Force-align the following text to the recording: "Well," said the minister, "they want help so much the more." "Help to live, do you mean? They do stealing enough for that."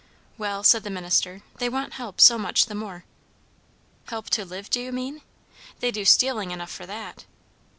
"Well," 0.35 0.63
said 0.63 0.81
the 0.81 0.89
minister, 0.89 1.43
"they 1.59 1.69
want 1.69 1.93
help 1.93 2.19
so 2.19 2.39
much 2.39 2.65
the 2.65 2.73
more." 2.73 3.05
"Help 4.05 4.31
to 4.31 4.43
live, 4.43 4.67
do 4.71 4.81
you 4.81 4.91
mean? 4.91 5.21
They 5.79 5.91
do 5.91 6.05
stealing 6.05 6.49
enough 6.49 6.71
for 6.71 6.87
that." 6.87 7.25